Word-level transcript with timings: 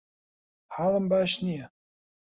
حاڵم 0.75 1.05
باش 1.11 1.31
نییە. 1.45 1.65